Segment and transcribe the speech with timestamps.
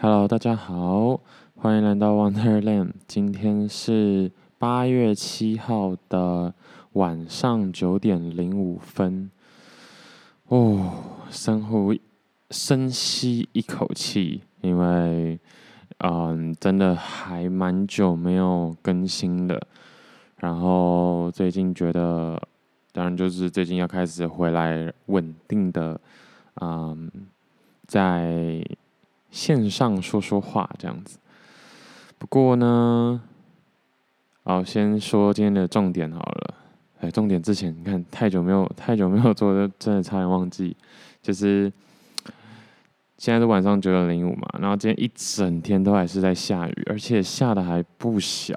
[0.00, 1.20] Hello，大家好，
[1.56, 2.92] 欢迎来到 Wonderland。
[3.08, 6.54] 今天是八月七号的
[6.92, 9.28] 晚上九点零五分。
[10.46, 10.92] 哦，
[11.30, 11.92] 深呼
[12.52, 15.40] 深吸一口气，因为
[15.98, 19.60] 嗯，真的还蛮久没有更新了。
[20.36, 22.40] 然后最近觉得，
[22.92, 26.00] 当然就是最近要开始回来稳定的，
[26.60, 27.10] 嗯，
[27.88, 28.64] 在。
[29.30, 31.18] 线上说说话这样子，
[32.18, 33.20] 不过呢，
[34.42, 36.54] 好，先说今天的重点好了。
[37.00, 40.76] 哎，重点之前你看太久没有太久没有做，真的差点忘记。
[41.22, 41.70] 就是
[43.18, 48.54] 现在是晚上九点零五嘛，然后今天一整天都还是在下雨，而且下的还不小。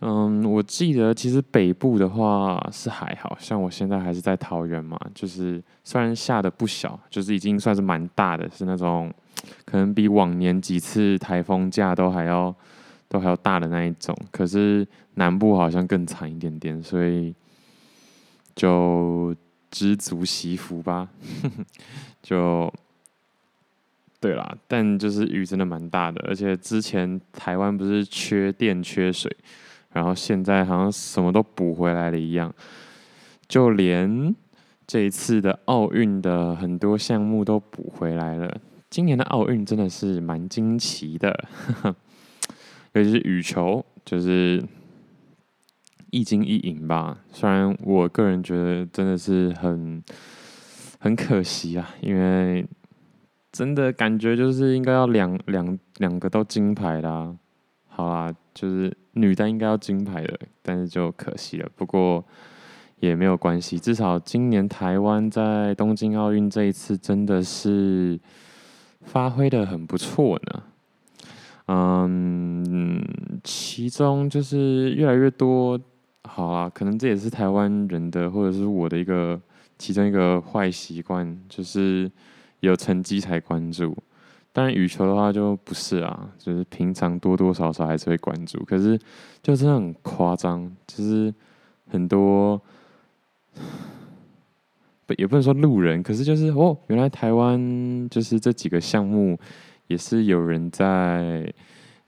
[0.00, 9.10] 嗯，我记得其实北部的话是还好，像我现在还是在桃园嘛，就是虽然下的不小，就是已经算是蛮大的，是那种。
[9.64, 12.54] 可能比往年几次台风假都还要
[13.08, 17.34] 都还要大的那一种，可是南部好像更惨一点点，所以
[18.54, 19.34] 就
[19.70, 21.08] 知足惜福吧。
[22.22, 22.72] 就
[24.20, 29.34] 对啦，但就是雨真的蛮大的，而且之前台湾不是缺电缺水，
[29.92, 32.52] 然后现在好像什么都补回来了一样，
[33.46, 34.34] 就连
[34.86, 38.60] 这一次的奥运的很多项目都补回来了。
[38.90, 41.44] 今年的奥运真的是蛮惊奇的，
[42.94, 44.64] 尤其是羽球，就是
[46.10, 47.18] 一金一银吧。
[47.30, 50.02] 虽然我个人觉得真的是很
[50.98, 52.66] 很可惜啊，因为
[53.52, 57.36] 真的感觉就是应该要两两两个都金牌啦。
[57.88, 61.68] 好啦，就是女单应该要金牌的，但是就可惜了。
[61.76, 62.24] 不过
[63.00, 68.18] 也没有关系，至少今年台湾在东京奥运这一次真的是。
[69.10, 70.62] 发挥得很不错呢，
[71.68, 73.02] 嗯，
[73.42, 75.80] 其中就是越来越多，
[76.24, 79.40] 好啊，可能这也是台湾人的或者是我的一个
[79.78, 82.10] 其中一个坏习惯，就是
[82.60, 83.96] 有成绩才关注。
[84.52, 88.98] 当然羽球的话就不是啊，就是平常多多少少还是会关注，可是
[89.42, 91.32] 就真的很夸张，就是
[91.90, 92.60] 很多。
[95.16, 99.38] 也不能说路人，可是就是哦，原来台湾就是这几个项目
[99.86, 101.52] 也是有人在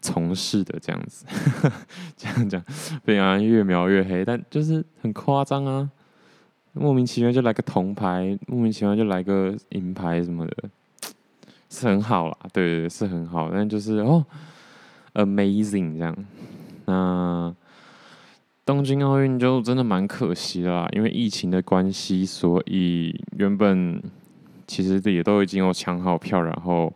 [0.01, 1.25] 从事的这样子，
[2.17, 2.63] 这样讲，
[3.05, 5.91] 对啊，越描越黑，但就是很夸张啊，
[6.73, 10.57] 莫名其妙就来个铜牌，莫名其妙就来个银牌什么的，
[11.69, 14.25] 是很好啦，对对对，是很好，但就是哦
[15.15, 16.17] ，amazing 这样，
[16.85, 17.55] 那。
[18.71, 24.01] 东京奥运就真的蛮可惜的啦，因为疫情的关系，所以原本
[24.65, 26.93] 其实也都已经有抢好票，然后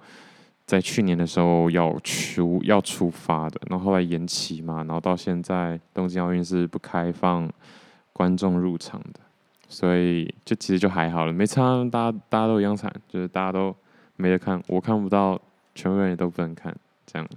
[0.64, 7.50] 在去年的时候要出要出发的，然后后来延期嘛，然后到现在东京奥运是不开放
[8.12, 9.18] 观众入场的，
[9.68, 13.74] 所以就其实就还好了，没差，大家大家都一样惨，就是大家都
[14.14, 15.36] 没得看，我看不到，
[15.74, 16.72] 全部人也都不能看，
[17.04, 17.28] 这样。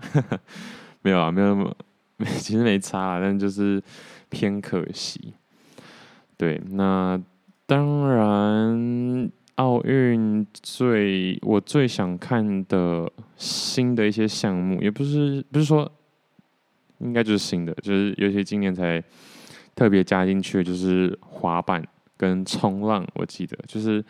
[1.01, 1.75] 没有啊，没有那么，
[2.39, 3.81] 其实没差，但就是。
[4.29, 5.33] 偏可惜，
[6.35, 7.17] 对，那
[7.65, 15.89] 当然，奥运最我最想看的新的一些项目，也不是不是说，
[16.97, 19.01] 应该就是新的，就是尤其今年才
[19.73, 21.81] 特别加进去，就是滑板
[22.17, 24.03] 跟冲浪，我记得就是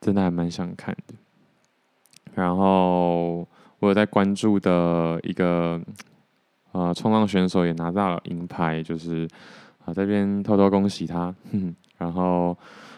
[0.00, 1.14] 真的还蛮想看的。
[2.36, 3.38] 然后
[3.80, 5.82] 我有在关注的一个。
[6.76, 9.26] 呃，冲浪选手也拿到了银牌，就是
[9.86, 11.34] 啊，这边偷偷恭喜他。
[11.50, 12.54] 哼，然后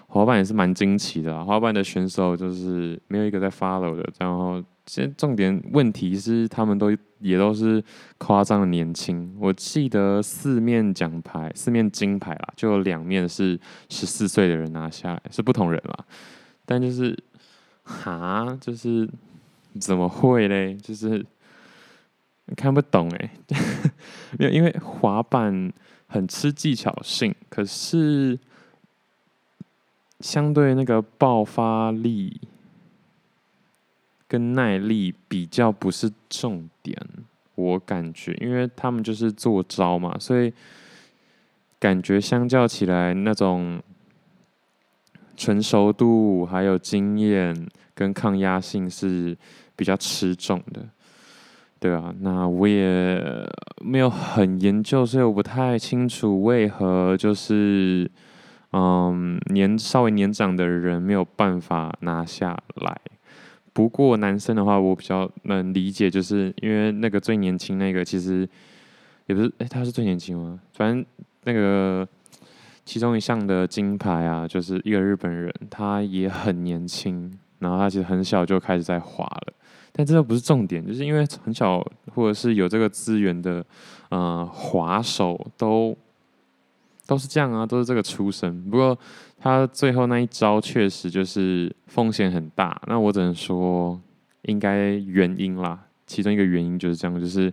[0.08, 4.04] 滑板也是蛮惊奇的，滑板的选手就是没有一个在 follow 的。
[4.18, 6.90] 然后，其实重点问题是，他们都
[7.20, 7.80] 也都是
[8.16, 9.32] 夸张的年轻。
[9.38, 13.56] 我记得四面奖牌，四面金牌啦，就有两面是
[13.88, 16.04] 十四岁的人拿下来，是不同人啦。
[16.66, 17.16] 但就是，
[17.84, 19.08] 哈，就是
[19.78, 20.74] 怎么会嘞？
[20.74, 21.24] 就是。
[22.56, 23.30] 看不懂哎，
[24.38, 25.72] 没有，因为滑板
[26.06, 28.38] 很吃技巧性，可是
[30.20, 32.40] 相对那个爆发力
[34.26, 36.96] 跟耐力比较不是重点，
[37.54, 40.52] 我感觉，因为他们就是做招嘛，所以
[41.78, 43.82] 感觉相较起来，那种
[45.36, 49.36] 成熟度还有经验跟抗压性是
[49.76, 50.84] 比较吃重的。
[51.80, 53.22] 对啊，那我也
[53.80, 58.10] 没有很研究，所以我不太清楚为何就是，
[58.72, 63.00] 嗯，年稍微年长的人没有办法拿下来。
[63.72, 68.48] 不过男生的话，我比较能理解，就是因为那个最年轻那个，其实
[69.26, 70.58] 也不是，哎、他是最年轻吗？
[70.72, 71.06] 反正
[71.44, 72.06] 那个
[72.84, 79.52] 其中一项的金牌啊，就是一个日本人，他也很年轻，然后他其实很小就开始在滑了。
[79.92, 83.64] 但这个不是重点，就是因为很小或者是有这个资源的，
[84.10, 85.96] 呃，滑手都
[87.06, 88.62] 都是这样啊，都是这个出身。
[88.70, 88.96] 不过
[89.40, 92.80] 他最后那一招确实就是风险很大。
[92.86, 94.00] 那我只能说，
[94.42, 97.52] 应该原因啦，其中一个原因就是这样，就是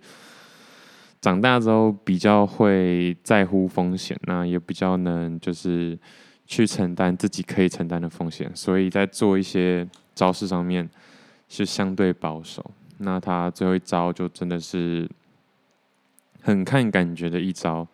[1.22, 5.98] 长大之后比较会在乎风险，那也比较能就是
[6.46, 10.88] 去承担自己可以承担的风险，所以在做一些招式上面。
[11.48, 12.64] 是相对保守，
[12.98, 15.10] 那他最后一招就真的是
[16.42, 17.88] 很看感觉的一招，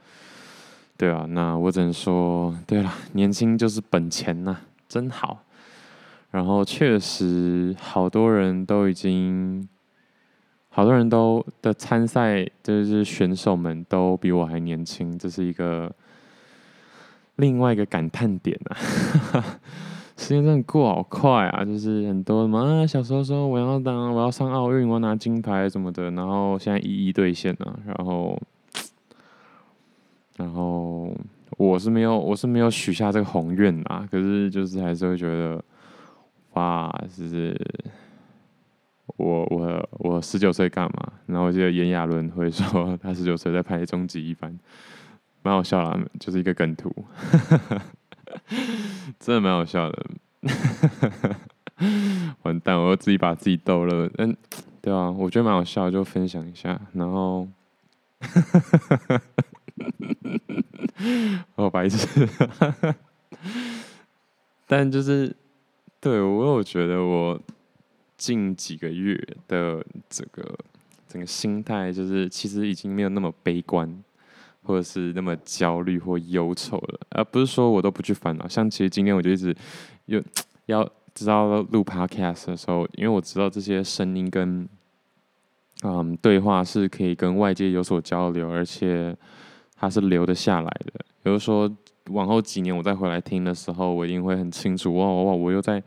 [0.98, 4.57] 对啊，那我只能说，对了，年轻就是本钱呐，
[4.88, 5.44] 真好。
[6.31, 9.68] 然后确实，好多人都已经，
[10.69, 15.94] 好多人都的参赛就是选手们都比我还年轻，这是一个
[17.36, 18.77] 另外一个感叹点啊。
[20.22, 21.66] 时间真的过好快啊！
[21.66, 27.80] 就是很多什么啊，小时候说我要当，我要上奥运，我要拿金牌什么的，然后现在一一兑现了。
[27.88, 28.40] 然后，
[30.38, 31.12] 然后
[31.58, 34.08] 我是没有，我是没有许下这个宏愿啊。
[34.12, 35.62] 可是就是还是会觉得，
[36.54, 36.88] 哇，
[37.18, 37.60] 就是
[39.18, 41.14] 我我我十九岁干嘛？
[41.26, 44.56] 然后我记得炎亚纶会说 他十九岁在拍终极一班，
[45.42, 46.94] 蛮好笑啦，就是一个梗图。
[49.20, 50.06] 真的蛮好笑的，
[52.44, 54.10] 完蛋，我又自己把自己逗了。
[54.18, 54.36] 嗯，
[54.81, 56.80] 对啊，我觉得蛮好笑，就分享一下。
[56.94, 57.48] 然后，
[61.56, 62.28] 哦，白痴。
[64.68, 65.36] 但就是，
[66.00, 67.39] 对，我有觉得我
[68.18, 69.16] 近几个月
[69.48, 70.57] 的这个
[71.07, 74.04] 整个心态，就是其实已经没有那么悲观。
[74.63, 78.48] 或者是那么焦虑或忧愁了，而不是说我都不去烦恼。
[78.48, 79.54] 像其实今天我就一直
[80.06, 80.22] 又
[80.72, 84.68] 要知道录 podcast 的时候，因为我知道这些声音跟
[85.84, 89.16] 嗯对话是可以跟外界有所交流，而且
[89.76, 91.06] 它是留得下来的。
[91.22, 91.70] 比如说
[92.10, 95.84] 往后几年我再回来听的时候，我一定会很清楚哇哇哇，我又在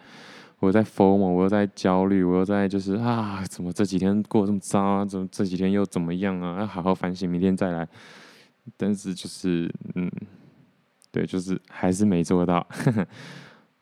[0.60, 5.04] 我又在 FOMO，我又在焦虑，我又在就是啊，怎么这几天过这么糟啊？
[5.04, 6.60] 怎么这几天又怎么样啊？
[6.60, 7.88] 要好好反省，明天再来。
[8.76, 10.10] 但是就是嗯，
[11.10, 12.66] 对，就是还是没做到。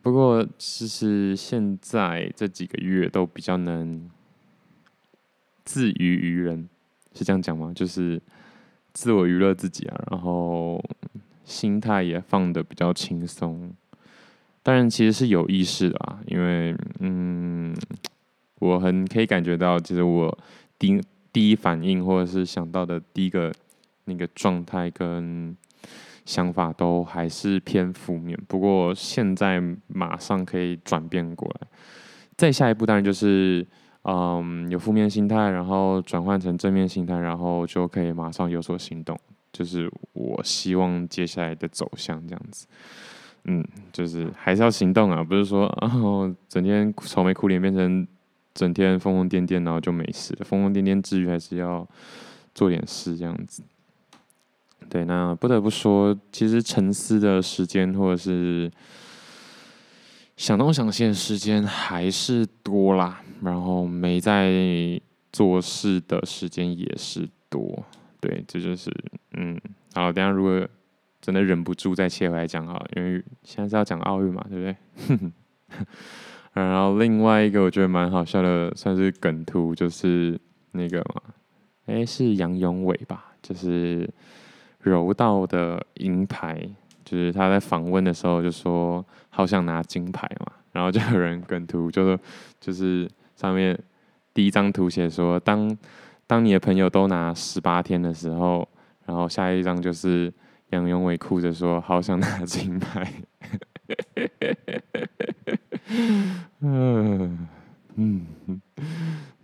[0.03, 4.11] 不过其实现在这几个月都比较能
[5.65, 6.69] 自娱娱人，
[7.15, 7.73] 是这样讲吗？
[7.75, 8.21] 就是
[8.93, 10.85] 自我娱乐自己啊，然后
[11.45, 13.73] 心态也放得比较轻松。
[14.63, 17.75] 当然其实是有意识的啊，因为嗯，
[18.59, 20.37] 我很可以感觉到，其实我
[20.79, 21.01] 第
[21.33, 23.53] 第一反应或者是想到的第一个。
[24.07, 25.57] 那个状态跟
[26.25, 31.67] 想法都还是偏负面，不过现在马上可以转变过来。
[32.37, 33.67] 再下一步当然就是，
[34.05, 39.19] 嗯，有负面心态，然后转换成正面心态，然后就可以马上有所行动。
[39.53, 42.67] 就是我希望接下来的走向这样子，
[43.45, 48.07] 嗯，就是还是要行动啊，不是说哦，整天愁眉苦脸变成
[48.55, 50.35] 整天疯疯癫癫，然后就没事。
[50.41, 51.87] 疯疯癫癫之余，还是要
[52.55, 53.63] 做点事这样子。
[54.89, 58.71] 对，那不得不说，其实沉思的时间或者是
[60.37, 65.01] 想东想西的时间还是多啦，然后没在
[65.33, 67.85] 做事的时间也是多。
[68.21, 68.91] 对，这就是
[69.33, 69.59] 嗯，
[69.95, 70.67] 好，等下如果
[71.21, 75.33] 真的忍不住再切回来讲哈，因为现在是要讲奥运嘛，对不对？
[76.53, 80.39] 然后另外一个我觉得蛮好笑的，算是梗图，就是
[80.73, 81.23] 那个嘛，
[81.87, 84.09] 哎，是杨永伟吧，就是。
[84.83, 86.69] 柔道的银牌，
[87.05, 92.19] 就是他在访问的时候就说好想拿金牌嘛，然后就有人跟图，就是
[92.61, 93.79] 就是上面
[94.35, 95.77] 第一张图写说，当
[96.27, 98.69] 当你的朋友都拿十八天的时候，
[99.07, 100.33] 然后下一张就是
[100.71, 103.13] 杨永伟哭着说好想拿金牌，
[106.61, 107.49] 嗯
[107.97, 108.27] 嗯，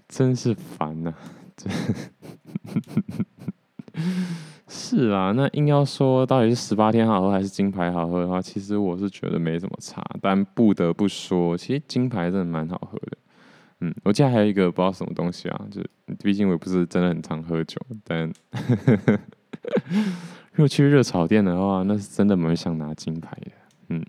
[0.08, 1.18] 真是烦呐、啊，
[1.54, 1.70] 真。
[4.68, 10.04] 是啊，那硬要说到底是十八天好喝还是金牌好喝的话，其实我是觉得没什么差。
[10.20, 13.18] 但不得不说，其实金牌真的蛮好喝的。
[13.80, 15.80] 嗯，我记得还有一个不知道什么东西啊，就
[16.22, 18.30] 毕竟我也不是真的很常喝酒，但
[20.52, 23.52] 如果去热炒店的话，那是真的蛮想拿金牌的。
[23.90, 24.04] 嗯，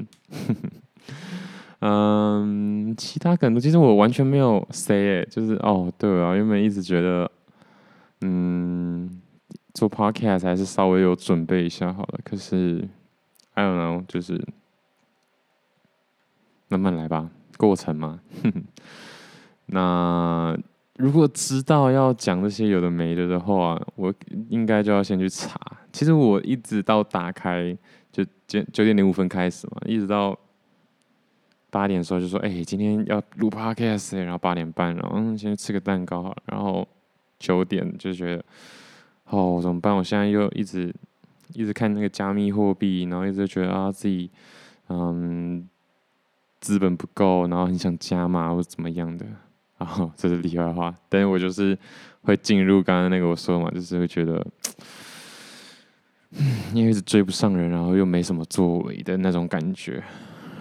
[2.89, 7.31] 嗯，其他可能其实我完全没有 say，就是哦，对啊，原本一直觉得，
[8.21, 9.09] 嗯，
[9.79, 12.19] 做 podcast 还是稍微有准备一下好了。
[12.25, 12.85] 可是
[13.53, 14.45] ，I don't know，就是
[16.67, 18.19] 慢慢来吧，过程嘛。
[19.67, 20.57] 那
[20.97, 24.13] 如果知道要讲这些有的没的的话，我
[24.49, 25.57] 应该就要先去查。
[25.93, 27.73] 其实我一直到打开
[28.11, 30.37] 就九九点零五分开始嘛，一直到。
[31.71, 36.37] 八点的时候就说：“哎、今天要录 podcast，然后八点半，然后嗯，先吃个蛋糕好了。
[36.47, 36.87] 然后
[37.37, 38.43] 九点就觉得，
[39.29, 39.95] 哦，怎么办？
[39.95, 40.93] 我现在又一直
[41.53, 44.29] 一直看那个加密货币，然后一直觉得啊自己
[44.87, 45.67] 嗯
[46.59, 49.25] 资本不够，然后很想加码或者怎么样的。
[49.77, 51.77] 然后这是题外话，但是我就是
[52.23, 54.45] 会进入刚刚那个我说嘛，就是会觉得，
[56.73, 60.03] 因为一直追不上人，然后又没什么作为的那种感觉。”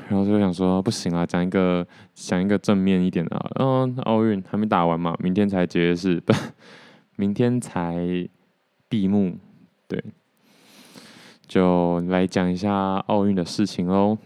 [0.08, 1.84] 然后就想说不行啊，讲一个
[2.14, 3.50] 讲一个正面一点的。
[3.58, 6.32] 嗯，奥运还没打完嘛，明天才结束，不，
[7.16, 7.96] 明天才
[8.88, 9.36] 闭幕。
[9.86, 10.02] 对，
[11.46, 14.18] 就来讲一下奥运的事情喽。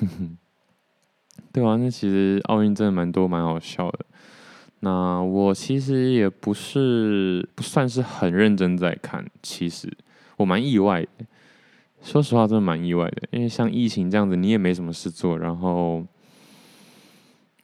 [1.52, 4.06] 对啊，那其实奥运真的蛮多蛮好笑的。
[4.80, 9.90] 那我其实也不是不算是很认真在看，其实
[10.36, 11.08] 我蛮意外的。
[12.02, 16.04] 说实话，真的蛮意外的，因为像疫情这样子，你也没什么事做，然后，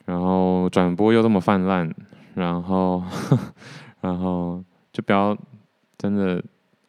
[0.06, 1.92] 然后转播又这么泛滥，
[2.34, 3.02] 然后，
[4.00, 5.36] 然后就不要
[6.00, 6.42] 真的，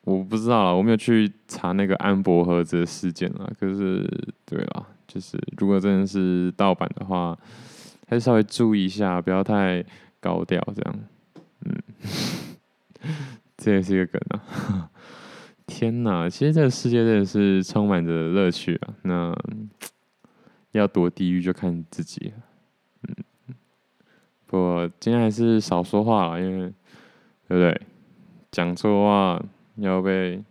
[0.05, 3.51] 我不知道了，我没有去查那个安博盒子的事件了。
[3.59, 4.09] 可是，
[4.45, 7.37] 对了，就是如果真的是盗版的话，
[8.07, 9.83] 还是稍微注意一下，不要太
[10.21, 10.99] 高调这样。
[11.65, 11.77] 嗯，
[13.57, 14.89] 这也是一个梗啊。
[15.67, 18.93] 天呐，其实这个世界真的是充满着乐趣啊！
[19.01, 19.35] 那
[20.71, 22.33] 要躲地狱就看自己。
[23.03, 23.15] 嗯，
[24.45, 26.73] 不过今天还是少说话了，因为
[27.49, 27.81] 对不对？
[28.51, 29.43] 讲错话
[29.75, 30.43] 要被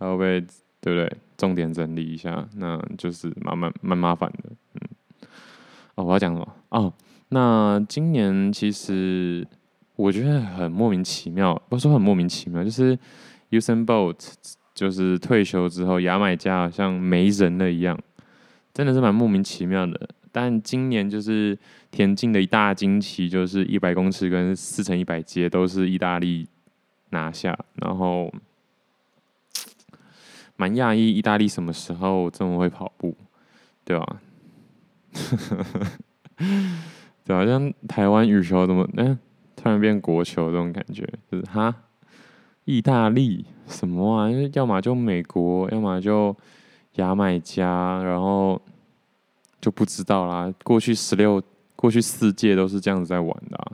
[0.00, 0.40] 要被
[0.80, 1.10] 对不对？
[1.36, 4.50] 重点整理一下，那就是蛮蛮蛮麻烦的。
[4.74, 4.80] 嗯，
[5.96, 6.54] 哦，我要讲什么？
[6.70, 6.92] 哦，
[7.28, 9.46] 那今年其实
[9.96, 12.98] 我觉得很莫名其妙，不是说很莫名其妙，就是
[13.50, 14.34] Usain Bolt。
[14.76, 17.98] 就是退休之后，牙买加好像没人了一样，
[18.74, 19.98] 真的是蛮莫名其妙的。
[20.30, 21.58] 但今年就是
[21.90, 26.46] 田径的一大惊奇，就是一百公尺跟四乘一百阶都是意大利
[27.10, 28.32] 拿下，然后
[30.56, 33.16] 蛮讶异，意大利什么时候这么会跑步，
[33.84, 34.20] 对吧？
[37.24, 39.18] 对好像台湾羽球怎么嗯
[39.56, 41.74] 突然变国球这种感觉，就是哈。
[42.64, 44.28] 意大利什么啊？
[44.52, 46.36] 要么就美国，要么就
[46.96, 48.60] 牙买加，然后
[49.60, 50.52] 就不知道啦。
[50.64, 51.40] 过去十六、
[51.76, 53.72] 过去四届都是这样子在玩的，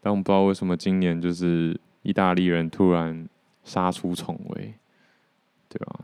[0.00, 3.28] 但我不知道为什么今年就是意大利人突然
[3.64, 4.74] 杀出重围，
[5.68, 6.00] 对吧？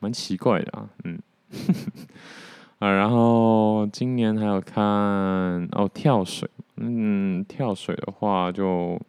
[0.00, 1.20] 蛮奇怪的啊，嗯，
[2.78, 4.82] 啊，然后今年还有看
[5.72, 9.00] 哦跳水，嗯，跳水的话就。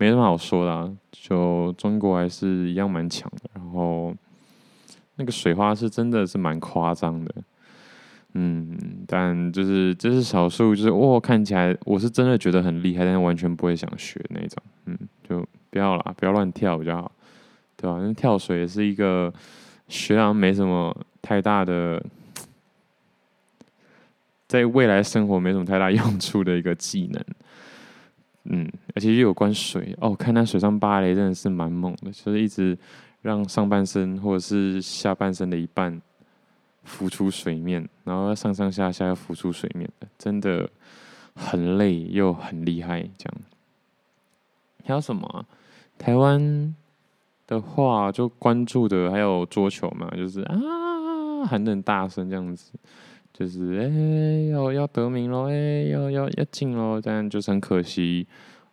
[0.00, 3.50] 没什么好说的啊，就中国还是一样蛮强的。
[3.54, 4.14] 然后
[5.16, 7.34] 那个水花是真的是蛮夸张的，
[8.34, 17.12] 嗯，但就是这是少数，就是哇，看起来我是真的觉得很厉害，但是完全不会想学那种，嗯，就不要啦，不要乱跳比较好，
[17.76, 17.98] 对吧？
[17.98, 19.32] 因为跳水也是一个
[19.88, 22.04] 学上没什么太大的，
[24.46, 27.24] 在未来生活没什么太大 用处的一个技能。
[28.50, 32.78] 嗯，而且又有关水哦，看那水上芭蕾真的是蛮猛的，就是一直
[33.20, 36.00] 让上半身或者是下半身的一半
[36.88, 40.68] 浮出水面，然后上上下下要浮出水面的，真的
[41.34, 43.02] 很累又很厉害。
[43.16, 43.34] 这样
[44.84, 45.44] 还有什么啊？
[45.98, 46.74] 台湾
[47.46, 52.72] 的话就关注的还有桌球嘛，就是啊喊得很大声这样子。
[53.30, 58.26] 就是哎、要要得名喽，哎、要要要进喽，但就是很可惜，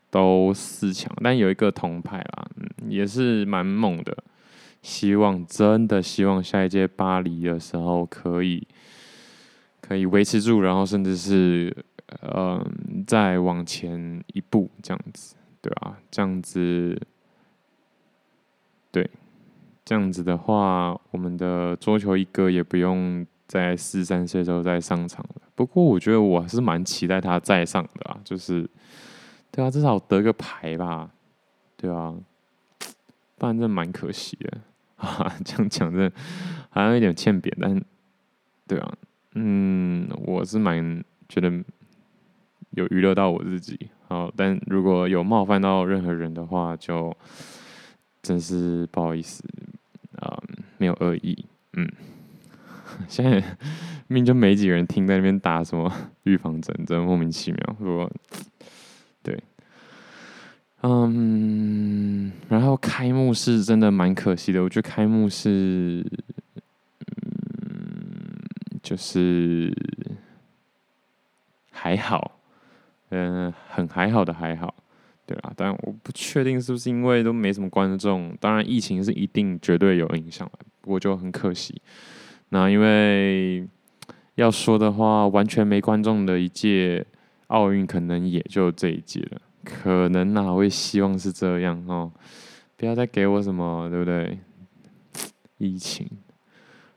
[0.09, 4.17] 都四强，但有一个铜牌啦，嗯，也是蛮猛的。
[4.85, 8.67] 希望真的希望下一届巴黎的时候可以
[9.81, 11.75] 可以维持住，然后甚至是
[12.21, 17.01] 嗯再往前一步这样子，对啊，这样子，
[18.91, 19.09] 对，
[19.83, 23.25] 这样子的话，我们的桌球一哥也不用。
[23.47, 28.67] 在四三岁时候再上场了，不过我觉得我还是蛮期待他再上的啊，就是，
[29.51, 31.11] 对啊，至少得个牌吧，
[31.77, 32.11] 对啊，
[33.37, 34.57] 不然真蛮可惜的
[35.03, 35.35] 啊。
[35.43, 36.11] 这样讲的
[36.69, 37.81] 好像有点欠扁，但
[38.67, 38.93] 对啊，
[39.35, 41.51] 嗯，我是蛮觉得
[42.71, 43.89] 有娱乐到我自己。
[44.07, 47.15] 好，但如果有冒犯到任何人的话，就
[48.21, 49.43] 真是不好意思
[50.17, 50.41] 啊，
[50.77, 51.45] 没有恶意。
[51.73, 51.91] 嗯，
[53.07, 53.31] 现在
[54.07, 55.91] 明明就没几个人听，在那边打什么
[56.23, 57.75] 预防针，真的莫名其妙。
[57.79, 58.11] 如果
[59.23, 59.37] 对，
[60.81, 66.05] 嗯，然后开幕式真的蛮可惜的，我觉得开幕式，
[67.65, 69.73] 嗯，就是
[71.71, 72.39] 还好，
[73.09, 74.75] 嗯，很还好的还好，
[75.25, 80.47] 对啊，但我不确定是不是因为都没什么观众，当然疫情是一定绝对有影响，
[80.81, 81.81] 不过就很可惜。
[82.49, 83.67] 那因为
[84.35, 87.03] 要说的话，完全没观众的一届
[87.47, 89.41] 奥运，可能也就这一届了。
[89.65, 92.11] 可能哪会希望是这样哦？
[92.77, 94.37] 不要再给我什么，对不对？
[95.57, 96.07] 疫情，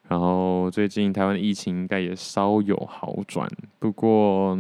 [0.09, 3.49] 然后最近台湾的疫情应该也稍有好转，
[3.79, 4.57] 不过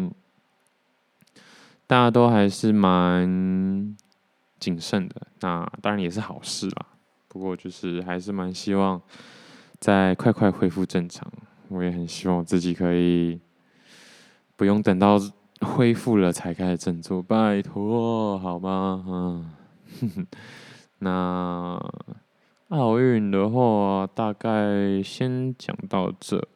[1.86, 3.96] 大家都还是蛮
[4.58, 5.26] 谨慎的。
[5.40, 6.86] 那当然也是好事啦。
[7.28, 9.00] 不过就是还是蛮希望
[9.78, 11.30] 再快快恢复正常。
[11.68, 13.38] 我也很希望自己可以
[14.56, 15.18] 不用等到。
[15.60, 19.04] 恢复了才开始振作，拜托，好吗？
[20.02, 20.26] 嗯，
[21.00, 21.80] 那
[22.68, 26.46] 奥运的话，大概先讲到这。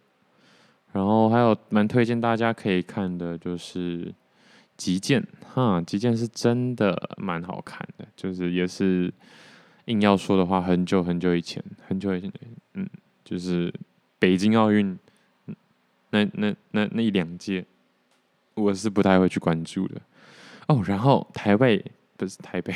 [0.92, 4.06] 然后还有蛮推荐大家可以看的，就是
[4.76, 9.12] 《击剑》哈，《击剑》是真的蛮好看的，就是也是
[9.86, 12.30] 硬要说的话，很久很久以前，很久以前，
[12.74, 12.86] 嗯，
[13.24, 13.72] 就是
[14.18, 14.98] 北京奥运
[16.10, 17.64] 那那那那一两届。
[18.54, 20.00] 我是不太会去关注的
[20.68, 20.82] 哦。
[20.86, 21.84] 然后台北
[22.16, 22.74] 不是台北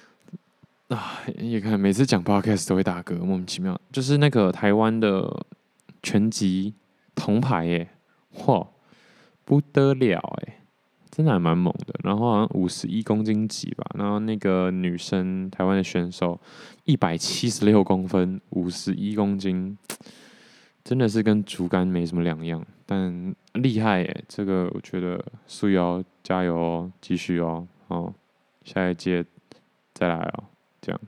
[0.88, 3.78] 啊，你看每次讲 podcast 都会打嗝，莫名其妙。
[3.92, 5.46] 就是那个台湾的
[6.02, 6.74] 拳击
[7.14, 7.88] 铜牌耶，
[8.34, 8.66] 嚯，
[9.44, 10.60] 不得了哎，
[11.10, 11.94] 真的还蛮猛的。
[12.02, 16.40] 然后好像五十一公斤级吧，然后那个女生台湾的选手
[16.84, 19.76] 一百七十六公分，五十一公斤。
[20.84, 24.24] 真的是跟竹竿没什么两样，但厉害耶！
[24.26, 28.14] 这个我觉得素瑶加油哦，继续哦，哦，
[28.64, 29.22] 下一届
[29.92, 30.44] 再来哦，
[30.80, 30.98] 这样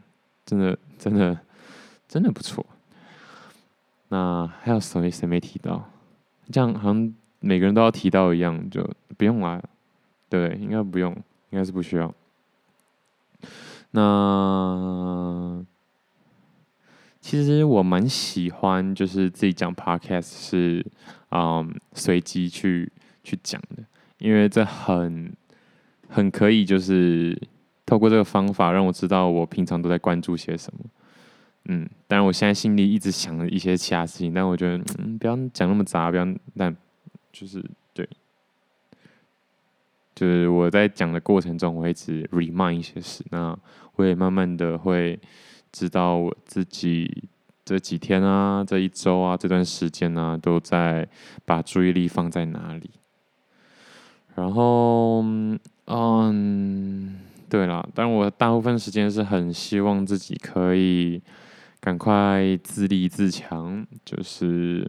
[0.44, 1.40] 真的真的
[2.06, 2.66] 真的不错。
[4.08, 5.88] 那还有谁谁没提到？
[6.52, 9.64] 这样好像每个人都要提到一样，就不用来，
[10.28, 11.10] 对，应该不用，
[11.48, 12.14] 应该是不需要。
[13.92, 15.64] 那。
[17.20, 20.84] 其实我蛮喜欢，就是自己讲 podcast 是，
[21.30, 22.90] 嗯，随机去
[23.22, 23.84] 去讲的，
[24.18, 25.30] 因为这很
[26.08, 27.38] 很可以，就是
[27.84, 30.80] 透过这个方法让我知道我平常都在关注些什么。
[31.66, 36.74] 嗯，当然我现在心里一直想着一些其他事情，但我觉得，嗯，不要讲那么杂，不要，但
[37.30, 38.08] 就是对，
[40.14, 43.56] 就是我在讲的过程中，我会一直 remind 一些事，那
[43.96, 45.20] 我也慢慢的会。
[45.72, 47.24] 知道我自己
[47.64, 51.08] 这几天啊，这一周啊，这段时间呢、啊，都在
[51.44, 52.90] 把注意力放在哪里。
[54.34, 55.22] 然后，
[55.86, 61.20] 嗯，对了，但我大部分时间是很希望自己可以
[61.80, 64.88] 赶快自立自强，就是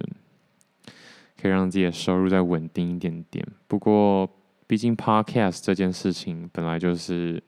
[1.40, 3.46] 可以让自己的收入再稳定一点点。
[3.68, 4.30] 不过，
[4.68, 7.44] 毕竟 Podcast 这件事情本来就是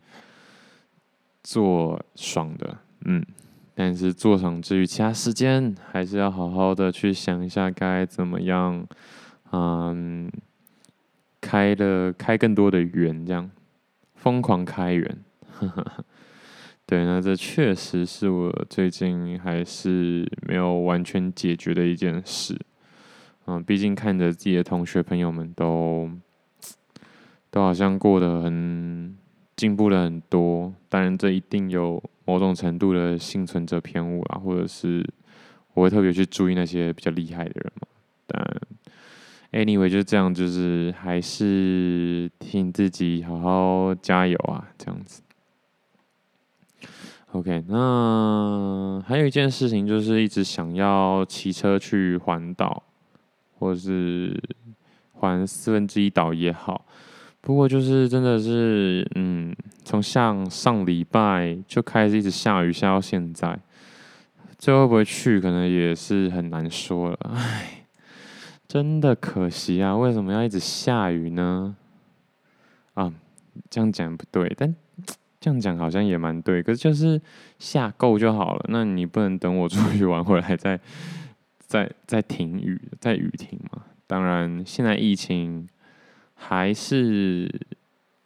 [1.43, 2.77] 做爽的。
[3.05, 3.25] 嗯，
[3.75, 8.87] 但是做上至于其他时间，还是要好好的去想一下该怎么样，
[9.51, 10.31] 嗯，
[11.41, 13.51] 开的开更多的源，这样
[14.15, 15.17] 疯狂开源。
[16.85, 22.57] 对，那这确实是我最近还是没有完全解决的一件事。
[23.47, 26.09] 嗯，毕竟看着自己的同学朋友们都
[27.49, 29.17] 都好像过得很
[29.55, 32.01] 进步了很多，当然这一定有。
[32.25, 35.05] 某种程度的幸存者偏误啊，或者是
[35.73, 37.87] 我会特别去注意那些比较厉害的人嘛。
[38.27, 45.21] 但 anyway 就是这样，就是还是听自己好好加油啊，这样子。
[47.31, 52.83] OK，那还有一件事情就是一直想要骑车去环岛，
[53.57, 54.39] 或是
[55.13, 56.85] 环四分之一岛也好。
[57.45, 59.53] 不过就是真的是，嗯，
[59.83, 63.59] 从像上礼拜就开始一直下雨，下到现在，
[64.57, 67.19] 最后会不会去，可能也是很难说了。
[67.33, 67.83] 唉，
[68.65, 69.93] 真的可惜啊！
[69.93, 71.75] 为什么要一直下雨呢？
[72.93, 73.11] 啊，
[73.69, 74.73] 这样讲不对，但
[75.41, 76.63] 这样讲好像也蛮对。
[76.63, 77.21] 可是就是
[77.59, 80.79] 下够就好了，那你不能等我出去玩回来再
[81.59, 83.83] 再再停雨，再雨停嘛？
[84.07, 85.67] 当然，现在疫情
[86.35, 87.49] 还是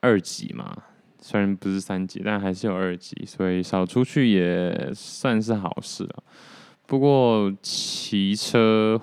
[0.02, 0.84] 二级嘛，
[1.20, 6.24] 虽然不是三级，但还是有二级，所以少出去也算是好事啊。
[6.86, 9.00] 不过骑车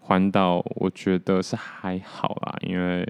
[0.00, 3.06] 环岛，我觉得是还好啦，因为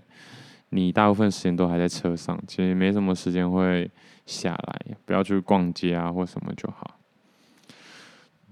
[0.71, 3.91] 你大部分时间都还在车上，其实没什么时间会
[4.27, 6.99] 下来，不要去逛街啊或什么就好。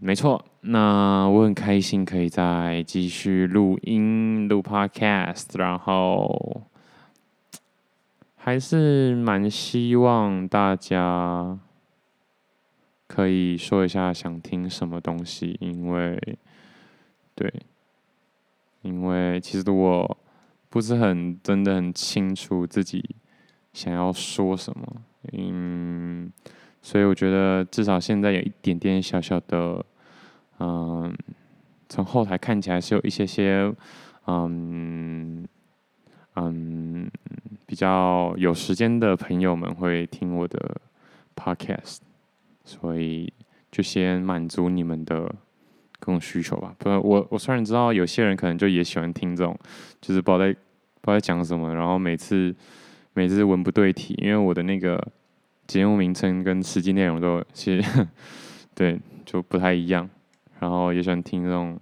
[0.05, 6.63] 没错，那我很开心可以再继续录音录 Podcast，然后
[8.35, 11.57] 还是蛮希望大家
[13.07, 16.37] 可以说一下想听什么东西，因为
[17.37, 17.63] 对，
[18.81, 20.19] 因为其实我
[20.69, 23.15] 不是很真的很清楚自己
[23.73, 26.33] 想要说什么，嗯，
[26.83, 29.87] 所以我觉得至少现在有一点点小小的。
[30.59, 31.13] 嗯，
[31.89, 33.73] 从后台看起来是有一些些，
[34.27, 35.47] 嗯
[36.37, 37.11] 嗯，
[37.67, 40.81] 比较有时间的朋友们会听我的
[41.35, 41.99] podcast，
[42.65, 43.33] 所以
[43.71, 45.23] 就先满足你们的
[45.99, 46.75] 各种需求吧。
[46.79, 49.59] 不然，我我虽然知道有些人可能就也喜欢听这种，
[50.01, 50.53] 就是不知道在
[51.01, 52.55] 不知道在讲什么，然后每次
[53.15, 55.07] 每次文不对题，因为我的那个
[55.67, 58.09] 节目名称跟实际内容都其实
[58.75, 60.09] 对就不太一样。
[60.63, 61.77] 然后也喜欢听这种，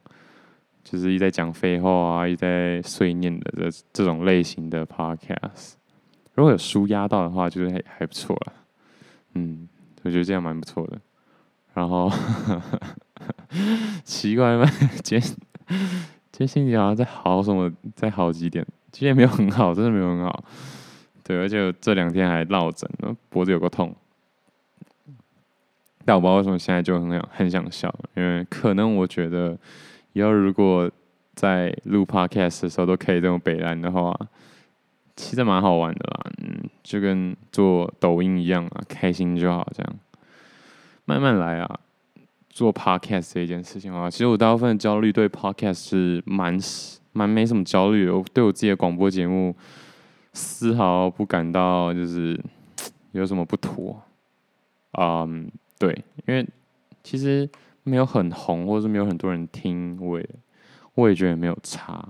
[0.82, 5.74] 就是一在讲废话啊，一在碎念的这这种类型的 podcast。
[6.32, 8.52] 如果有书压到的话，就是还还不错了。
[9.34, 9.68] 嗯，
[10.02, 10.98] 我觉得这样蛮不错的。
[11.74, 12.10] 然后
[14.02, 14.64] 奇怪吗？
[15.04, 15.36] 今天
[16.32, 18.66] 今天心情好像在好什么，在好几点？
[18.90, 20.42] 今天没有很好，真的没有很好。
[21.22, 22.88] 对，而且这两天还落枕，
[23.28, 23.94] 脖子有个痛。
[26.10, 29.56] 但我不知道为什么现在就很想很想笑，因为可能我觉得
[30.12, 30.90] 以后如果
[31.36, 34.12] 在录 podcast 的时候都可以这么北烂的话，
[35.14, 36.32] 其实蛮好玩的啦。
[36.42, 39.96] 嗯，就跟做抖音一样啊，开心就好，这样
[41.04, 41.78] 慢慢来啊。
[42.48, 46.58] 做 podcast 这件事情啊，其实我大部分的焦虑对 podcast 是蛮
[47.12, 48.16] 蛮没什么焦虑的。
[48.16, 49.54] 我对我自己的广播节目
[50.32, 52.36] 丝毫不感到就是
[53.12, 54.02] 有什么不妥，
[54.98, 55.48] 嗯。
[55.80, 56.46] 对，因为
[57.02, 57.48] 其实
[57.84, 60.28] 没有很红，或者是没有很多人听，我也
[60.92, 62.06] 我也觉得没有差。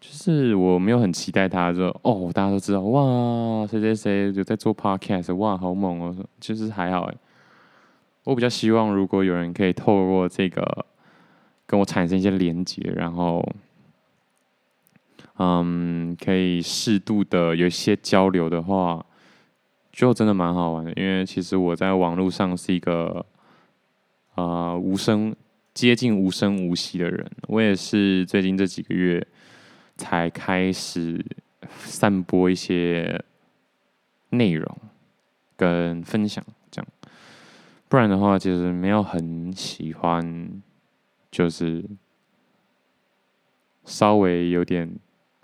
[0.00, 6.16] 就是我没有很期待他说哦，大家都知道哇，谁谁谁就在做 podcast，哇，好猛哦！
[6.40, 7.14] 就是还好哎。
[8.24, 10.84] 我比较希望，如果有人可以透过这个
[11.66, 13.48] 跟我产生一些连接，然后
[15.38, 19.05] 嗯，可以适度的有一些交流的话。
[19.96, 23.24] 就真的蛮好玩的，因为其实我在网络上是一个
[24.34, 25.34] 啊、无声
[25.72, 27.26] 接近无声无息的人。
[27.48, 29.26] 我也是最近这几个月
[29.96, 31.24] 才开始
[31.78, 33.24] 散播一些
[34.28, 34.76] 内容
[35.56, 36.86] 跟分享，这样。
[37.88, 40.62] 不然的话，其实没有很喜欢，
[41.30, 41.82] 就是
[43.86, 44.94] 稍微有点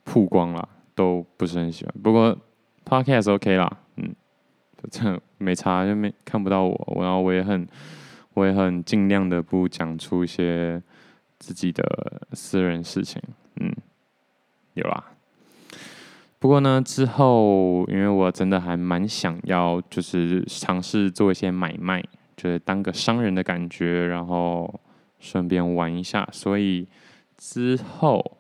[0.05, 1.95] 曝光了，都不是很喜欢。
[2.03, 2.37] 不过
[2.85, 4.15] Podcast OK 啦，嗯。
[4.91, 7.67] 这没差，就没看不到我，然后我也很，
[8.35, 10.83] 我也很尽量的不讲出一些
[11.39, 13.21] 自己的私人事情，
[13.57, 13.75] 嗯，
[14.75, 15.05] 有啦。
[16.39, 22.03] 不过呢，之后因为我真的还蛮想要，就是尝试做一些买卖，
[22.37, 24.81] 就是当个商人的感觉，然后
[25.21, 26.87] 顺便玩一下，所以
[27.37, 28.39] 之后。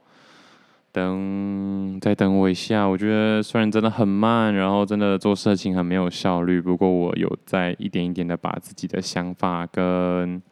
[0.94, 2.84] 等，再等我一下。
[2.84, 10.42] 我觉得虽然真的很慢，然后真的做事情很没有效率，不过我有在一点一点的把自己的想法跟，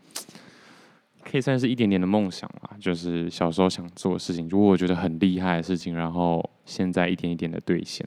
[1.29, 8.07] 可以算是一点点的梦想啦，就是小时候想做的事情，如果我觉得很厉害的事情，然后现在一点一点的兑现，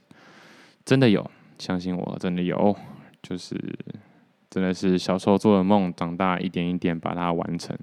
[0.86, 2.73] 真的有，相信我，真的有，
[3.21, 3.58] 就是
[4.49, 7.77] 真的是小时候做的梦，长大一点一点把它完成，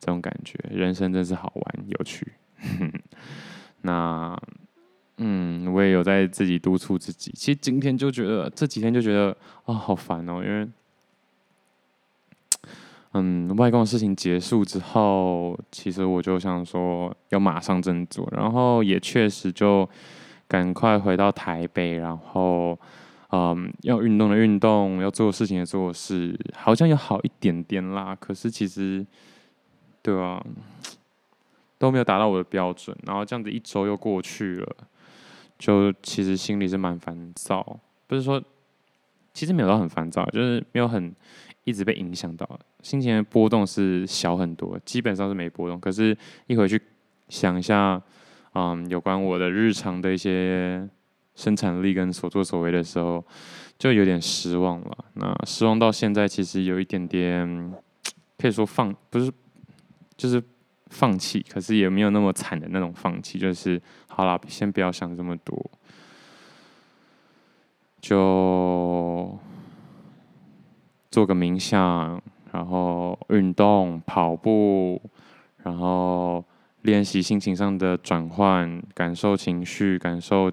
[0.00, 2.32] 这种感觉，人生真是好玩有趣。
[3.82, 4.34] 那，
[5.18, 7.30] 嗯，我也有在自己督促自己。
[7.36, 10.42] 其实今天就觉得，这几天就觉得啊、好烦哦。
[10.44, 10.68] 因为，
[13.12, 19.88] 嗯，外公的事情结束之后，其实我就想说要马上振作，然后也确实就
[20.48, 22.78] 赶快回到台北，然后，
[23.30, 28.16] 嗯，要运动的运动，要做事情的做事，好像有好一点点啦。
[28.18, 29.06] 可是其实，
[30.02, 30.44] 对啊。
[31.76, 34.76] 都没有达到我的标准，然后这样子一周又过去了，
[35.58, 37.80] 就其实心里是蛮烦躁。
[38.06, 38.42] 不是说，
[39.32, 41.14] 其实没有到很烦躁，就是没有很
[41.64, 42.48] 一直被影响到，
[42.82, 45.80] 心情的波动是小很多，基本上是没波动。
[45.80, 46.80] 可是，一回去
[47.28, 48.00] 想一下，
[48.54, 50.88] 嗯，有关我的日常的一些
[51.34, 53.24] 生产力跟所作所为的时候，
[53.78, 55.04] 就有点失望了。
[55.14, 57.72] 那失望到现在，其实有一点点，
[58.38, 59.32] 可以说放，不是，
[60.16, 60.40] 就是
[60.86, 65.70] 放弃，可是也没有那么惨的那种放弃，就是好了，先不要想这么多，
[68.00, 69.38] 就
[71.10, 75.00] 做个冥想，然后运动、跑步，
[75.62, 76.44] 然后
[76.82, 80.52] 练习心情上的转换，感受情绪，感受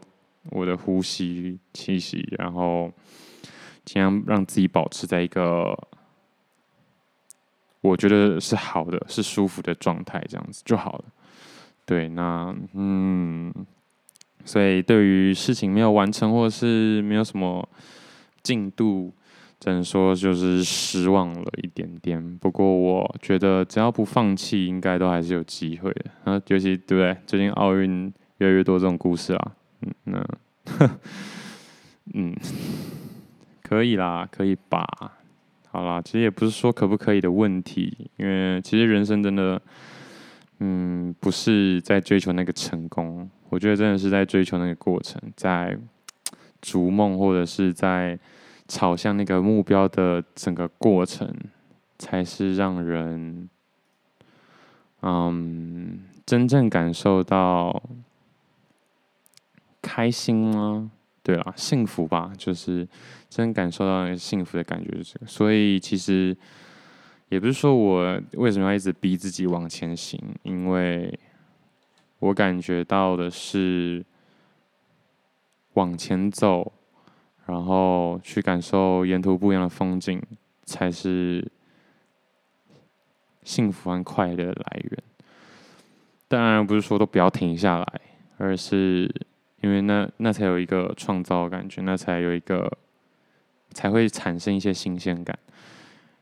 [0.50, 2.92] 我的呼吸、气息，然后
[3.84, 5.78] 尽量让自己保持在一个
[7.82, 11.04] 我觉得是好的、是舒服的状态，这样子就好了。
[11.86, 13.54] 对，那嗯，
[14.46, 17.68] 所以对于事情没有完成，或者是没有什么
[18.42, 19.14] 进度。
[19.64, 26.06] 只能说就是失望了一点点，不过我觉得只要不放弃，应该都还是有机会的。
[26.24, 27.16] 啊，尤其对不对？
[27.28, 30.26] 最近奥运越来越多这种故事啊，嗯，那，
[32.16, 32.36] 嗯，
[33.62, 34.84] 可以啦，可以吧？
[35.72, 39.62] 好啦，其实也不是说可不可以的问题，因为其实人生真的，
[40.60, 45.78] 嗯，不是在追求那个成功，我觉得真的是在追求那个过程，在
[46.62, 48.20] 逐梦或者是在。
[48.68, 51.30] 朝向那个目标的整个过程，
[52.00, 53.50] 才是让人，
[55.02, 57.84] 嗯，真正感受到
[59.82, 60.90] 开心吗？
[61.24, 62.88] 对啦，幸福吧，就是
[63.30, 65.20] 真感受到幸福的感觉，是。
[65.26, 66.36] 所以其实
[67.30, 71.20] 也不是说我为什么要一直逼自己往前行，因为
[72.20, 74.06] 我感觉到的是
[75.74, 76.72] 往前走。
[77.48, 80.22] 然后去感受沿途不一样的风景，
[80.64, 81.46] 才是
[83.44, 85.04] 幸福和快乐的来源。
[86.30, 88.02] 当然不是说都不要停下来，
[88.38, 89.14] 而是
[89.62, 92.72] 因为那那才有一个创造感觉，那才有一个
[93.72, 95.38] 才会产生一些新鲜感。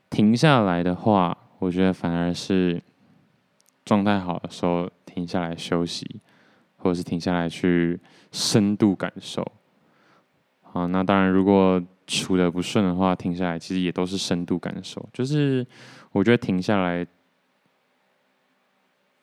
[0.08, 2.82] 停下来的话，我觉得反而是
[3.84, 6.20] 状态好的时候停下来休息，
[6.76, 7.98] 或者是停下来去
[8.32, 9.42] 深度感受。
[10.72, 15.08] 啊，那当然，如果处得不顺的话，停下来其实也都是深度感受。
[15.12, 15.66] 就是
[16.12, 17.06] 我觉得停下来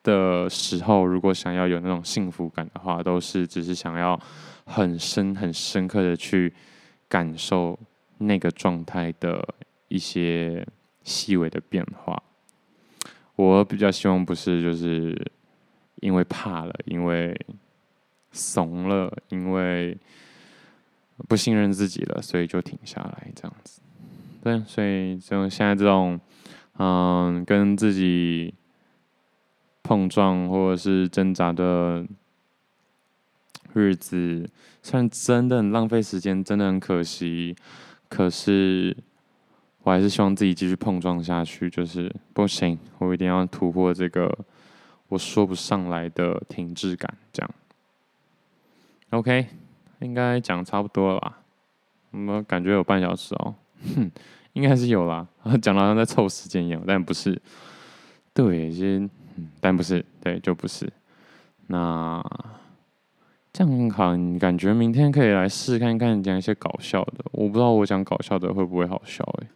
[0.08, 4.17] 的时候，如果想要有那种幸福感的话，都是只是想要
[4.65, 6.54] 很深、很深刻的去
[7.10, 7.78] 感受
[8.20, 9.46] 那个状态的
[9.89, 10.65] 一些
[11.04, 12.24] 细微的变化。
[13.36, 15.13] 我比较希望不是就是
[16.02, 17.38] 因为怕了，因为
[18.32, 19.98] 怂了，因为。
[21.28, 23.82] 不信任自己了，所以就停下来这样子。
[24.43, 26.20] 对，所以就现在这种，
[26.78, 28.54] 嗯，跟自己
[29.88, 32.06] 碰撞或者是挣扎的
[33.71, 34.50] 日子，
[34.84, 37.56] 虽然真的很浪费时间，真的很可惜，
[38.10, 38.97] 可是
[39.84, 41.69] 我还是希望自己继续碰撞下去。
[41.69, 44.38] 就是不行，我一定要突破这个
[45.08, 47.50] 我说不上来的停滞感，这样。
[49.12, 49.47] OK。
[50.00, 51.39] 应该讲差不多了吧？
[52.12, 53.56] 我们感觉有半小时哦，
[53.95, 54.12] 哼，
[54.54, 55.26] 应该是有啦。
[55.60, 57.41] 讲的好像在凑时间一样，但不是。
[58.32, 59.10] 对，先，
[59.60, 60.91] 但不是，对，就不是。
[61.67, 62.23] 那
[63.54, 67.26] 这样好，感觉明天可以来试看看讲一些搞笑的。
[67.32, 69.47] 我不知道我讲搞笑的会不会好笑诶。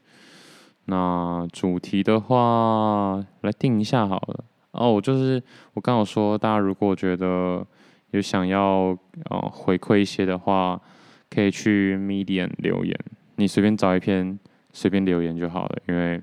[0.86, 4.44] 那主题的话，来定一下好了。
[4.72, 5.42] 哦，就是
[5.74, 7.66] 我刚好说，大家如果觉得。
[8.12, 8.94] 有想要
[9.30, 10.78] 呃回馈一些的话，
[11.30, 12.94] 可以去 Medium 留言，
[13.38, 14.38] 你随便找一篇
[14.74, 15.78] 随便留言就好了。
[15.88, 16.22] 因为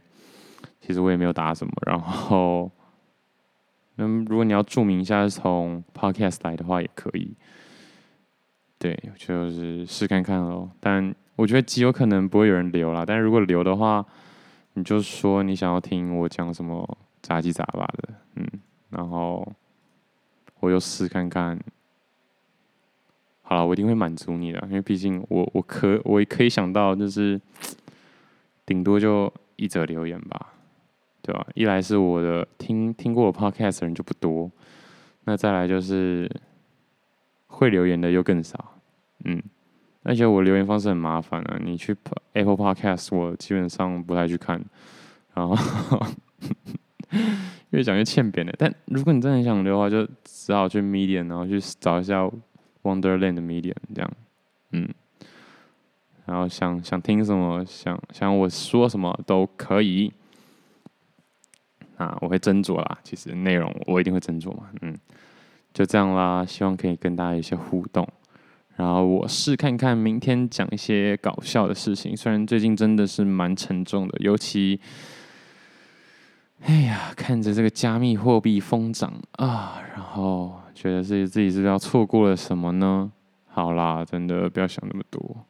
[0.82, 1.72] 其实我也没有打什么。
[1.86, 2.70] 然后，
[4.00, 7.34] 那如果你要注明一下是从 Podcast 来的话，也可以。
[8.78, 10.70] 对，就是试看看喽。
[10.78, 13.04] 但我觉得极有可能不会有人留啦。
[13.04, 14.06] 但如果留的话，
[14.74, 18.46] 你就说你想要听我讲什么杂七杂八的，嗯，
[18.90, 19.52] 然后
[20.60, 21.58] 我就试看看。
[23.42, 27.40] 好了，我一定会满足你的，因为毕竟我我可我也可以想到，就是
[28.64, 30.52] 顶多就一则留言吧，
[31.22, 31.46] 对吧？
[31.54, 34.50] 一来是我的听听过我 podcast 的人就不多，
[35.24, 36.30] 那再来就是
[37.46, 38.74] 会留言的又更少，
[39.24, 39.42] 嗯，
[40.02, 41.96] 而且我留言方式很麻烦啊，你去
[42.32, 44.62] Apple Podcast 我基本上不太去看，
[45.34, 45.56] 然后
[47.70, 48.54] 越讲越欠扁的。
[48.58, 52.30] 但如果你真的很想留的话，就只好去 Medium，然后去找一下。
[52.84, 54.10] Wonderland 的 Medium 这样，
[54.70, 54.88] 嗯，
[56.24, 60.10] 然后想想听什么，想想我说什么都可以，
[61.98, 62.98] 啊，我会斟酌啦。
[63.04, 64.96] 其实内容我一定会斟酌嘛，嗯，
[65.74, 68.08] 就这样啦，希望可以跟大家一些互动。
[68.76, 74.80] 然后我试看看明天讲一些搞笑的事情，虽然最近真的是蛮沉重的，尤其，
[76.60, 83.10] 哎呀，看着这个加密货币疯涨啊，然后觉得自己自己是不是要错过了什么呢？
[83.46, 85.44] 好啦，真的不要想那么多。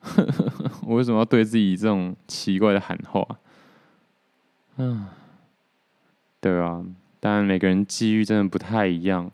[0.88, 3.22] 我为什么要对自己这种奇怪的喊话？
[4.76, 5.06] 嗯，
[6.40, 6.84] 对啊，
[7.20, 9.30] 但每个人机遇真的不太一样。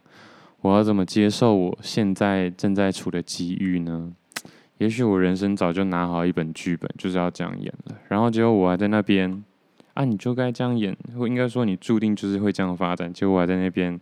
[0.60, 4.12] 我要怎么接受我现在正在处的机遇呢？
[4.78, 7.96] 也许我人生早就拿好一本剧本，就是要这样演了。
[8.08, 9.44] 然后结果我还在那边，
[9.94, 13.12] 啊，你就该这样演，或应该说你注定就是会这样发展。
[13.12, 13.98] 结果我还在那边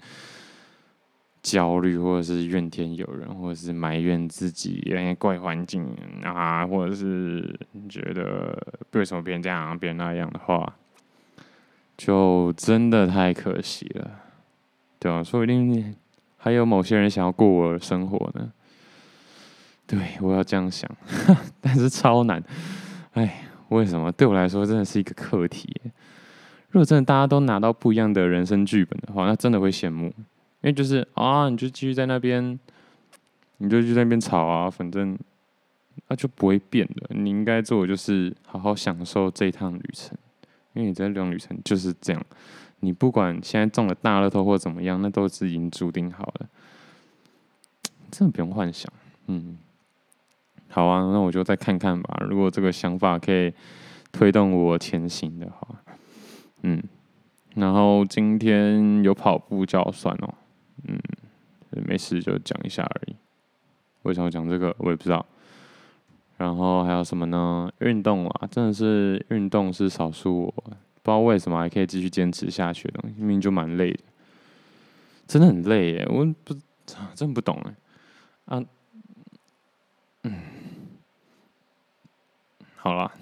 [1.42, 5.86] 焦虑，或者是怨天尤人，或者是埋怨自己因为怪环境
[6.24, 8.58] 啊，或者是觉得
[8.92, 10.74] 为什么别人这样，别人那样的话，
[11.96, 14.10] 就真的太可惜了，
[14.98, 15.94] 对啊，说不定。
[16.38, 18.52] 还有某些人想要过我的生活呢？
[19.86, 20.88] 对，我要这样想，
[21.60, 22.42] 但是超难。
[23.14, 24.12] 哎，为什么？
[24.12, 25.74] 对我来说真的是一个课题。
[26.70, 30.06] 如果真的大家都拿到不一样的人生剧本的话，那真的会羡慕。
[30.60, 32.58] 因为就是啊，你就继续在那边，
[33.56, 35.18] 你就去那边吵啊，反正
[36.08, 37.08] 那就不会变的。
[37.14, 40.16] 你应该做的就是好好享受这一趟旅程，
[40.76, 42.22] 因为你这趟旅程就是这样。
[42.80, 46.48] 你不管现在中了大乐透或怎么样，那都是已经注定好了，
[48.10, 48.92] 真的不用幻想。
[49.28, 49.56] 嗯，
[50.68, 52.22] 好啊，那我就再看看吧。
[52.28, 53.52] 如果这个想法可以
[54.12, 55.82] 推动我前行的话，
[56.62, 56.82] 嗯，
[57.54, 60.34] 然后今天有跑步叫我算哦，
[60.86, 61.00] 嗯，
[61.70, 63.16] 没事就讲一下而已。
[64.02, 65.24] 为什么讲这个我也不知道。
[66.36, 67.70] 然后还有什么呢？
[67.78, 70.64] 运动啊，真的是运动是少数我。
[71.02, 74.00] 不知道为什么还可以继续坚持下去的，明明就蛮累的，
[75.28, 76.08] 真的很累耶！
[76.10, 76.52] 我不
[77.14, 78.64] 真不懂哎，啊，
[80.24, 80.34] 嗯，
[82.74, 83.12] 好了，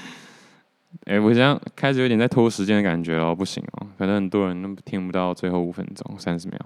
[1.04, 6.58] 哎、我现在开始有点在拖时间的感觉了，不行哦，可能很多人都听不到最后五分钟三十秒。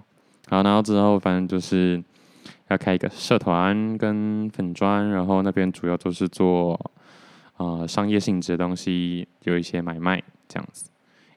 [0.49, 2.01] 好，然后之后反正就是
[2.71, 6.91] 要开一个社团跟粉砖，然后那边主要都是做。
[7.57, 10.89] 呃，商业性质的东西有一些买卖这样子，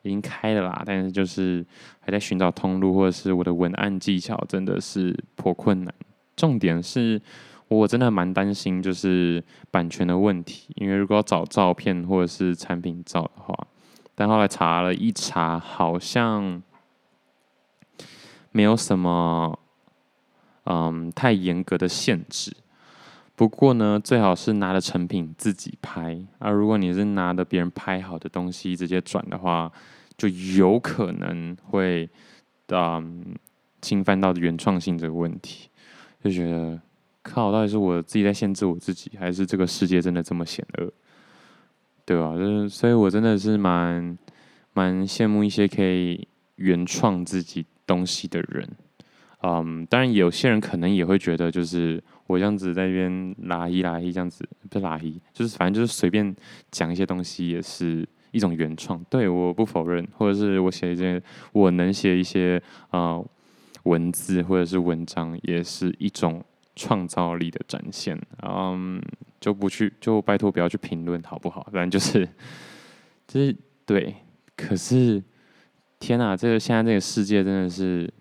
[0.04, 1.66] 已经开了啦，但是就是
[2.00, 5.94] 还在寻找通路，或者是我的文案技巧真的是颇困难。
[6.38, 7.22] 重点是
[7.68, 13.54] 我真的蛮担心就是版权的问题，因为如果要找照片或者是产品照的话，
[14.16, 16.64] 但后来查了一查，好像
[18.54, 19.60] 没有什么
[20.66, 22.56] 嗯太严格的限制。
[23.36, 26.24] 不过呢，最好是拿着成品自己拍。
[26.38, 29.72] 而、啊、如果你是拿着别人拍好的东西直接转的话，
[30.16, 32.08] 就有可能会
[32.68, 33.36] 嗯
[33.82, 35.70] 侵犯到原创性这个问题。
[36.24, 36.80] 就觉得
[37.24, 40.94] 靠，到底是我自己在限制我自己，还是这个世界真的这么险恶？
[42.06, 42.38] 对吧？
[42.38, 44.18] 就是，所以我真的是蛮
[44.74, 48.70] 蛮羡慕一些可以原创自己东西的人。
[49.44, 52.04] 嗯，当然有些人可能也会觉得就是。
[52.26, 56.34] 我这样子在那边拉一拉一，这样子不是拉一，就是反正就是随便
[56.72, 59.04] 讲一些东西，也是一种原创。
[59.10, 62.58] 对，我不否认，或者是我写一些，我能写一些
[62.92, 63.26] 啊、呃、
[63.84, 66.42] 文字或者是文章，也是一种
[66.78, 68.18] 创造力的展现。
[68.42, 69.02] 嗯，
[69.42, 71.68] 就不去，就拜托不要去评论，好不好？
[71.74, 72.26] 反正就是，
[73.28, 74.16] 就是对。
[74.56, 75.22] 可是，
[76.00, 78.12] 天哪，这个现在这个世界真的是。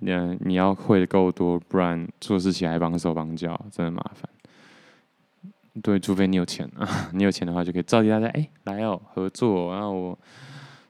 [0.00, 4.28] 你你要会的够多，不然做事起来绑手绑脚，真的麻烦。
[5.82, 10.18] 对，除非你有钱啊， 你有钱的话就可以召集大家，哎、来哦，合作，然后我，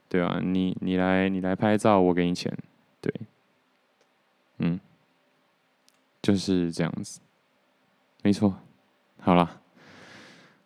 [0.08, 2.56] 对啊，你你来你来拍照，我给你钱，
[3.00, 3.12] 对，
[4.58, 4.78] 嗯，
[6.22, 7.20] 就是这样子，
[8.22, 8.54] 没错，
[9.18, 9.60] 好了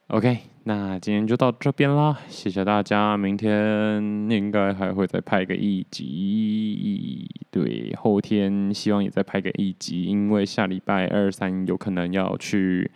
[0.09, 0.50] ，OK。
[0.65, 3.17] 那今天就到这边啦，谢谢大家。
[3.17, 12.91] 明天应该还会再拍个一集，对，后天希望也再拍个一集，因为下礼拜二三有可能要去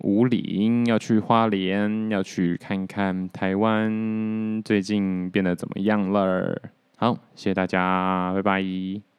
[0.00, 6.60] 五岭，要去花莲，要去看看台湾最近变得怎么样了。
[6.96, 9.11] 好，谢谢大家，拜拜。